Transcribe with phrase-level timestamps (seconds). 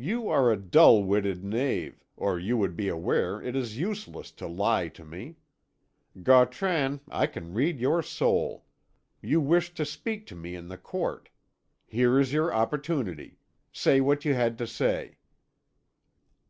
[0.00, 4.46] "You are a dull witted knave, or you would be aware it is useless to
[4.48, 5.36] lie to me.
[6.22, 8.64] Gautran, I can read your soul.
[9.20, 11.28] You wished to speak to me in the court.
[11.84, 13.36] Here is your opportunity.
[13.70, 15.18] Say what you had to say."